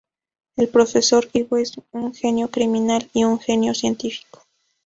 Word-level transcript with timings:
El 0.55 0.67
profesor 0.67 1.29
Ivo 1.31 1.57
es 1.57 1.75
un 1.91 2.15
genio 2.15 2.47
criminal 2.49 3.07
y 3.13 3.23
un 3.23 3.37
genio 3.39 3.75
científico. 3.75 4.41